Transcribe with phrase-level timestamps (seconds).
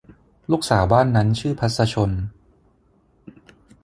[0.51, 2.11] ลูกสาวบ้านนั้นชื่อพรรษชล